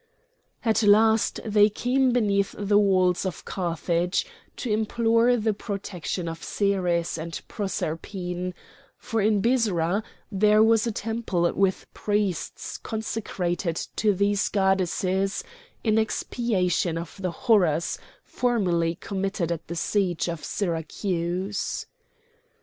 [0.65, 4.25] At last they came beneath the walls of Carthage
[4.57, 8.55] to implore the protection of Ceres and Proserpine,
[8.97, 10.01] for in Byrsa
[10.31, 15.43] there was a temple with priests consecrated to these goddesses
[15.83, 21.85] in expiation of the horrors formerly committed at the siege of Syracuse.